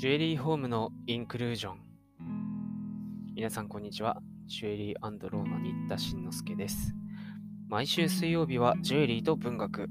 [0.00, 1.80] ジュエリーホームのインクルージョン。
[3.34, 4.22] 皆さん、こんにちは。
[4.46, 6.94] ジュエリーローの新田慎之介です。
[7.68, 9.90] 毎週水曜日はジュエリーと文学。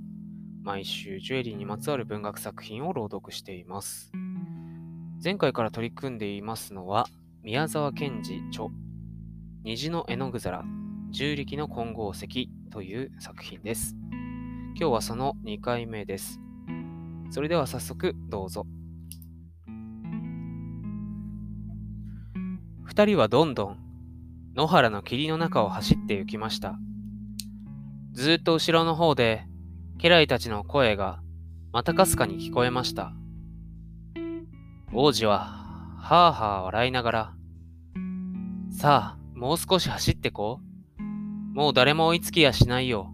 [0.64, 4.12] 毎週ジュエリーにまつわる文学作品を朗読しています。
[5.24, 7.06] 前回から取り組んでいますのは、
[7.44, 8.70] 宮沢賢治著、
[9.62, 10.64] 虹の絵の具皿、
[11.12, 13.96] 重力の混合石という作品です。
[14.74, 16.40] 今日はその2回目です。
[17.30, 18.66] それでは早速どうぞ。
[22.90, 23.78] 二人はどんどん
[24.56, 26.80] 野原の霧の中を走って行きました。
[28.14, 29.46] ずっと後ろの方で
[30.00, 31.22] 家来たちの声が
[31.72, 33.14] またかすかに聞こえました。
[34.92, 35.38] 王子は
[36.00, 37.34] はあはあ笑いながら、
[38.72, 40.60] さあ、もう少し走ってこ
[40.98, 41.02] う。
[41.54, 43.14] もう誰も追いつきやしないよ。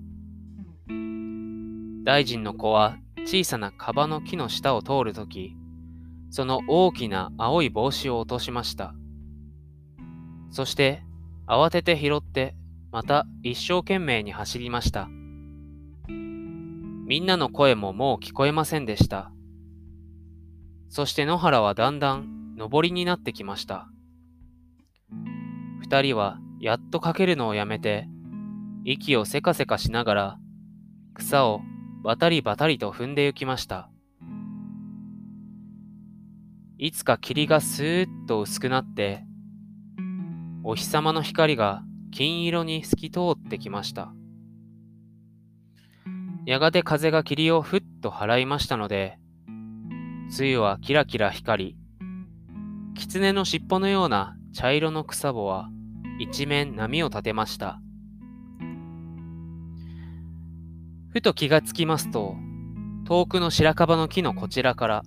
[2.06, 2.96] 大臣の子は
[3.26, 5.54] 小さなカバの木の下を通るとき、
[6.30, 8.96] その大きな青い帽子を落としました。
[10.56, 11.04] そして
[11.48, 12.56] 慌てて拾って
[12.90, 15.10] また一生懸命に走りました。
[16.08, 19.34] みんなの声ももう聞こえませんでした。
[20.88, 23.90] そして野原はだんだん上りになってきました。
[25.82, 28.08] 二人はやっとかけるのをやめて、
[28.86, 30.40] 息をせかせかしながら
[31.16, 31.60] 草を
[32.02, 33.90] バタリバタリと踏んで行きました。
[36.78, 39.26] いつか霧がスーッと薄くなって
[40.68, 44.12] お日様の光が金色に透き通ってきました。
[46.48, 51.78] やがて風が霧をふっと払いましたので、梅雨はキラキラ光り、
[52.96, 55.70] 狐の尻尾のような茶色の草穂は
[56.18, 57.80] 一面波を立てました。
[61.10, 62.36] ふと気がつきますと、
[63.06, 65.04] 遠くの白樺の木のこちらから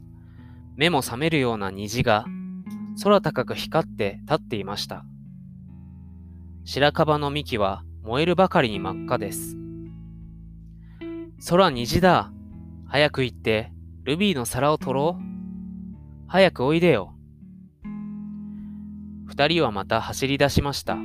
[0.77, 2.27] 目も覚めるような虹が
[3.03, 5.05] 空高く光って立っていました。
[6.71, 9.57] 白樺の幹は燃えるばかりに真っ赤です。
[11.49, 12.31] 空虹だ。
[12.87, 15.23] 早く行って、ルビーの皿を取ろう。
[16.27, 17.15] 早くおいでよ。
[19.25, 20.99] 二人はまた走り出しました。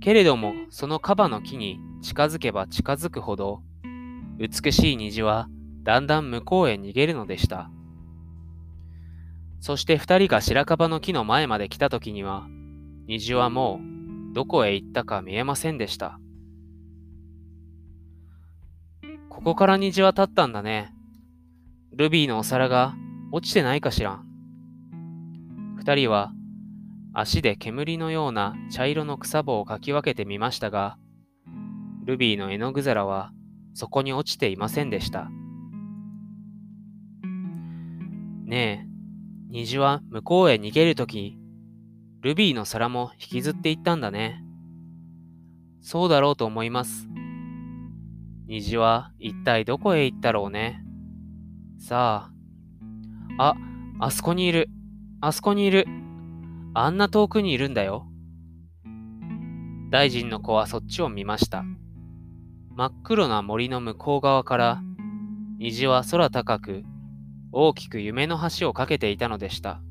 [0.00, 3.62] けれども、そのカバの木に近づけば近づくほど、
[4.38, 5.46] 美しい虹は
[5.84, 7.70] だんだん向こうへ逃げるのでした。
[9.60, 12.48] そして二人が白樺の木の前まで来た時には、
[13.06, 13.80] 虹はも
[14.30, 16.18] うどこへ行ったか見えませんでした。
[19.28, 20.92] ここから虹は立ったんだね。
[21.92, 22.94] ルビーのお皿が
[23.30, 24.22] 落ちてないかしら。
[25.76, 26.32] 二人は
[27.12, 30.98] 足で煙のような茶色の草棒をかき分けてみましたが、
[32.04, 33.32] ルビーの絵の具皿は
[33.74, 35.28] そこに落ちていませんでした。
[38.44, 38.88] ねえ、
[39.50, 41.38] 虹は向こうへ逃げるとき
[42.24, 44.42] ルビーの皿も引きずっていったんだね。
[45.82, 47.06] そうだろうと思います。
[48.46, 50.82] 虹は一体どこへ行ったろうね。
[51.78, 52.30] さ
[53.38, 53.50] あ。
[53.50, 53.56] あ、
[54.00, 54.70] あそこにいる。
[55.20, 55.84] あそこにいる。
[56.72, 58.06] あんな遠くにいるんだよ。
[59.90, 61.62] 大臣の子はそっちを見ました。
[62.74, 64.82] 真っ黒な森の向こう側から
[65.58, 66.84] 虹は空高く
[67.52, 69.82] 大きく夢の橋を架けていたのでした。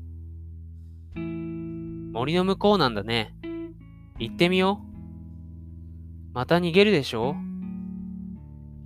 [2.14, 3.34] 森の向こうなんだね。
[4.20, 6.32] 行ってみよう。
[6.32, 7.34] また逃げるでしょ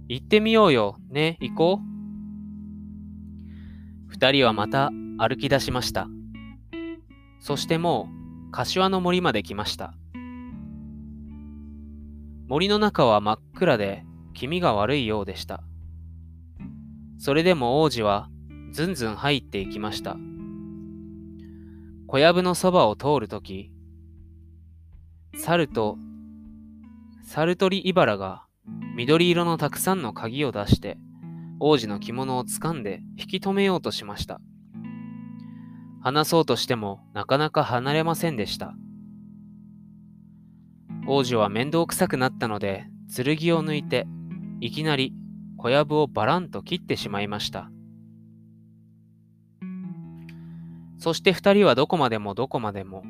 [0.08, 0.96] 行ってみようよ。
[1.10, 1.88] ね、行こう。
[4.06, 6.08] 二人はまた歩き出しました。
[7.38, 8.08] そしても
[8.48, 9.92] う、柏の森まで来ました。
[12.48, 15.62] 森の中は真っ暗で気味が悪いようでした。
[17.18, 18.30] それでも王子は
[18.72, 20.16] ずんずん入っていきました。
[22.10, 23.70] 小籔のそばを通るとき、
[25.36, 25.98] 猿と、
[27.22, 28.46] 猿取り茨が
[28.96, 30.96] 緑色のたくさんの鍵を出して、
[31.60, 34.40] 王子の着物を掴んで引き止めようとしました。
[36.00, 38.72] 話そうとしてもなかなか離れませんでした。
[41.06, 44.06] 王子は面倒くさくなったので剣を抜いて
[44.60, 45.12] いきなり
[45.58, 47.70] 小籔をバランと切ってしまいました。
[50.98, 53.02] そして二人はどこまでもどこまでも、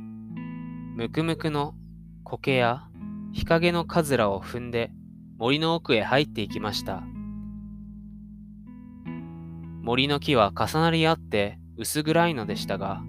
[0.94, 1.74] むくむくの
[2.22, 2.84] 苔や
[3.32, 4.90] 日陰のかずらを踏んで
[5.38, 7.02] 森の奥へ入っていきました。
[9.82, 13.00] 森の木は重なり合って薄暗いのでしたが、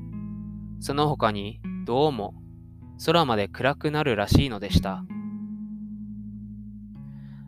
[0.79, 2.35] その他にどうも
[3.05, 5.03] 空まで暗くなるらしいのでした。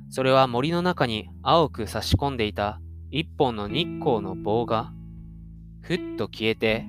[0.10, 4.92] それは森の中に青く差し込んでいた一本の日光の棒が
[5.81, 6.86] ふっと消えて、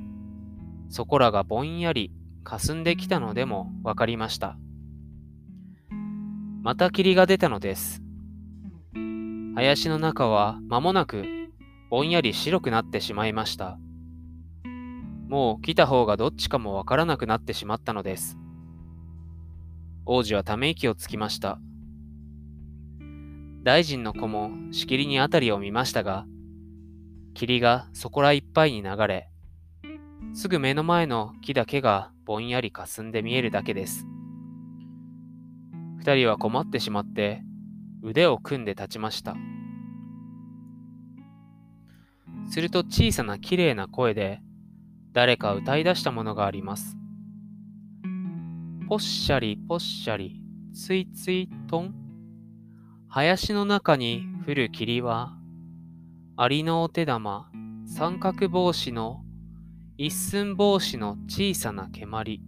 [0.93, 2.13] そこらがぼんやり
[2.45, 4.59] 霞んできたのでもわかりました。
[6.61, 8.03] また霧が出たのです。
[9.55, 11.25] 林の中は間もなく
[11.89, 13.79] ぼんやり白くなってしまいました。
[15.29, 18.37] もう来た方がどっちかもわからなくなってしまったのです。
[20.05, 21.59] 王子はため息をつきました。
[23.63, 26.27] 大臣の子もしきりに辺りを見ましたが、
[27.33, 29.32] 霧がそこらいっぱいに流れ、
[30.35, 34.07] すぐ目の前の木だけがぼんやり霞んで見えるだけです。
[35.99, 37.43] 二人は困ってしまって
[38.03, 39.37] 腕を組んで立ちました。
[42.49, 44.41] すると小さな綺麗な声で
[45.13, 46.97] 誰か歌い出したものがあります。
[48.89, 50.43] ぽっしゃりぽっしゃり
[50.75, 51.95] ついついとん
[53.09, 55.37] 林の中に降る霧は
[56.37, 57.51] アリのお手玉
[57.85, 59.23] 三角帽子の
[59.99, 62.41] 一寸帽子の小さな蹴鞠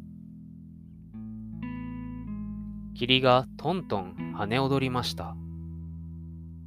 [2.94, 5.37] 霧がトントン跳ね踊りました。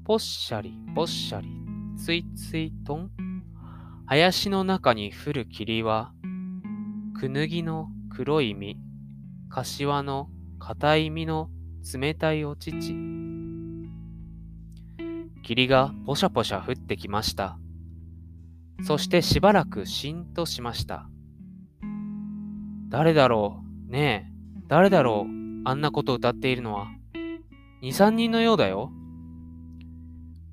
[0.06, 1.50] ぽっしゃりぽっしゃり
[1.98, 3.10] ついついとん
[4.06, 6.14] 林の中に降る霧は
[7.20, 8.78] くぬぎの黒い実
[9.50, 10.30] 柏の
[10.60, 11.50] 硬い実の
[11.92, 12.94] 冷たいお乳
[15.42, 17.58] 霧がポシャポシャ降ってきました。
[18.84, 21.10] そしてしばらくしんとしました。
[22.90, 23.92] 誰だろう？
[23.92, 25.32] ねえ、誰だろう？
[25.66, 26.88] あんなこと歌っているのは。
[27.82, 28.92] 二三人のようだよ。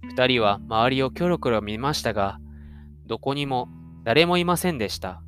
[0.03, 2.39] 二人は周りをキョロキョロ見ましたが、
[3.07, 3.69] どこにも
[4.03, 5.23] 誰もいませんでした。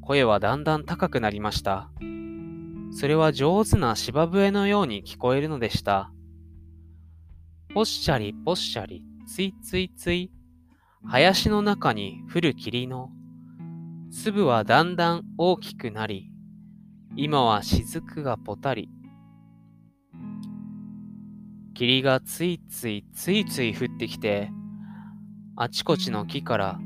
[0.00, 1.90] 声はだんだん高くなりました。
[2.90, 6.12] それは上手な芝笛のように聞こえるのでした。
[7.72, 10.30] ぽっしゃりぽっしゃり、ついついつい、
[11.04, 13.10] 林の中に降る霧の
[14.12, 16.30] 粒はだんだん大きくなり、
[17.16, 18.88] 今は雫がぽたり。
[21.74, 24.50] 霧がついついついつい降ってきて、
[25.56, 26.78] あちこちの木から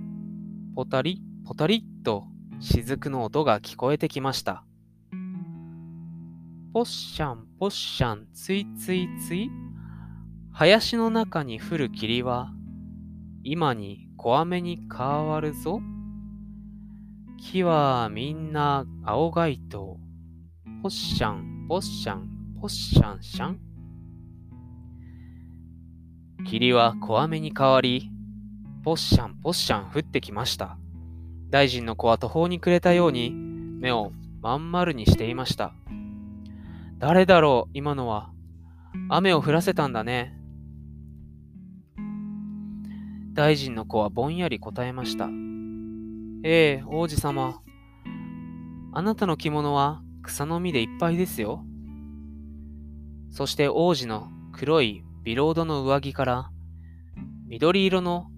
[0.74, 2.24] ぽたりぽたりっと
[2.58, 4.64] 雫の音が聞こえてきました。
[6.72, 9.50] ぽっしゃんぽっしゃんついついつい
[10.52, 12.50] 林の中に降る霧は、
[13.44, 15.81] 今に小雨に変わるぞ。
[17.38, 20.00] 木はみんな青街灯。
[20.82, 22.28] ぽっしゃん、ぽっしゃん、
[22.61, 23.61] ぽっしゃんしゃん。
[26.44, 28.11] 霧は小雨に変わり、
[28.82, 30.76] ぽっしゃん、ぽっしゃん降ってきました。
[31.49, 34.11] 大臣の子は途方に暮れたように、目を
[34.43, 35.73] まん丸にしていました。
[36.99, 38.32] 誰だろう、今のは。
[39.08, 40.36] 雨を降らせたんだね。
[43.37, 45.29] 大臣の子はぼんやり答えました。
[46.43, 47.61] ええ、王子様。
[48.94, 51.62] あなたの着物は草の実でいっぱいですよ。
[53.31, 56.50] そして王子の黒いビロードの上着から
[57.47, 58.29] 緑色の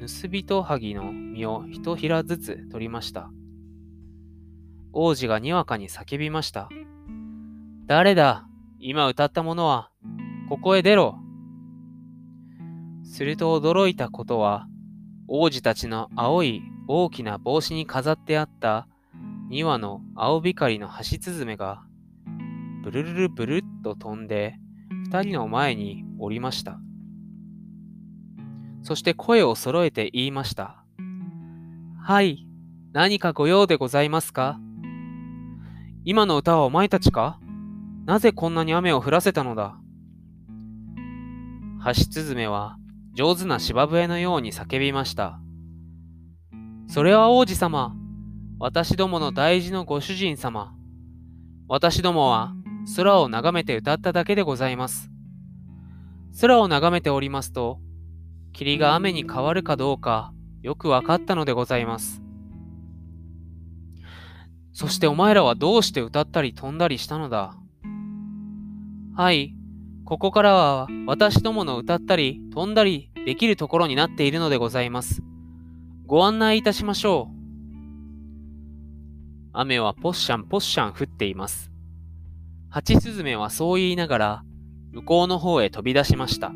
[0.00, 3.30] 盗人はぎの実を一ひらずつ取りました。
[4.94, 6.70] 王子がにわかに叫びました。
[7.84, 8.46] 誰だ？
[8.78, 9.90] 今歌った者は、
[10.48, 11.18] ここへ出ろ
[13.08, 14.66] すると驚いたことは、
[15.28, 18.86] 王子たちの青い大きな帽子に飾ってあった
[19.50, 21.82] 2羽の青光のハシスズメが、
[22.82, 24.58] ブルルルブルッと飛んで、
[25.06, 26.78] 二人の前におりました。
[28.82, 30.84] そして声を揃えて言いました。
[32.02, 32.46] はい、
[32.92, 34.60] 何かご用でございますか？
[36.04, 37.40] 今の歌はお前たちか？
[38.04, 39.76] なぜこんなに雨を降らせたのだ？
[41.80, 42.76] ハシスズメは
[43.16, 45.40] 上手な芝笛のように叫びました。
[46.86, 47.96] それは王子様、
[48.58, 50.74] 私どもの大事のご主人様。
[51.66, 52.52] 私どもは
[52.94, 55.10] 空を眺めて歌っただけでございます。
[56.42, 57.78] 空を眺めておりますと、
[58.52, 62.20] 霧が雨に変わるかどうかよく分かったのでございます。
[64.74, 67.56] そしてお前らはどうして歌ったり飛んだりしたのだ？
[69.14, 69.55] はい、
[70.06, 75.20] ここからは私どもの歌ったり飛んだりできるところになっているのでございます。
[76.06, 77.36] ご案内いたしましょう。
[79.52, 81.72] 雨はポッシャンポッシャン降っています。
[82.68, 84.44] ハチスズメはそう言いながら
[84.92, 86.52] 向こうの方へ飛び出しました。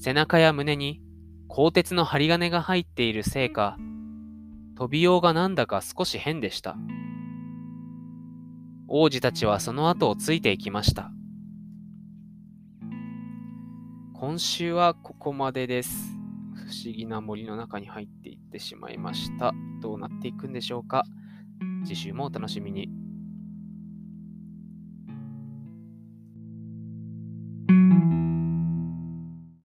[0.00, 1.00] 背中や胸に
[1.46, 3.76] 鋼鉄の針金が入っているせいか、
[4.76, 6.76] 飛びようがなんだか少し変でした。
[8.88, 11.12] 王子たちはその後をついていきました。
[14.20, 16.14] 今週はここまでです。
[16.54, 19.54] 不思議な森の中に入っていってしまいました。
[19.80, 21.04] どうなっていくんでしょうか
[21.86, 22.90] 次週もお楽しみに。